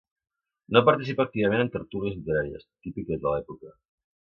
No 0.77 0.81
participa 0.87 1.25
activament 1.29 1.61
en 1.65 1.69
tertúlies 1.77 2.17
literàries, 2.17 2.67
típiques 2.89 3.25
de 3.27 3.37
l'època. 3.37 3.79